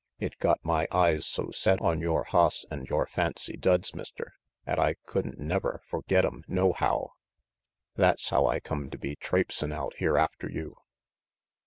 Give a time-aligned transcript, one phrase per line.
[0.17, 4.33] It got my eyes so set on yore hoss and yore funny duds, Mister,
[4.65, 7.11] 'at I could'n never forget 'em nohow.
[7.97, 10.75] That's how I come to be traipsin' out here after you."